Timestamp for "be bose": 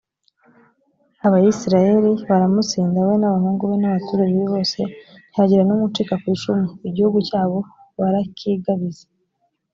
4.39-4.79